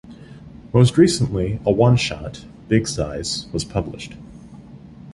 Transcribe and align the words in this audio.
Most 0.73 0.97
recently, 0.97 1.59
a 1.63 1.71
one-shot, 1.71 2.43
"Big 2.67 2.87
Size", 2.87 3.45
was 3.53 3.63
published. 3.63 4.15